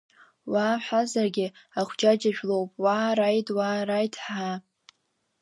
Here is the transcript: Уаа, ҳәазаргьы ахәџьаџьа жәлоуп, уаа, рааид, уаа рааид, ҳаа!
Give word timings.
Уаа, 0.51 0.75
ҳәазаргьы 0.85 1.47
ахәџьаџьа 1.79 2.31
жәлоуп, 2.35 2.71
уаа, 2.83 3.11
рааид, 3.17 3.47
уаа 3.57 3.81
рааид, 3.87 4.13
ҳаа! 4.23 4.55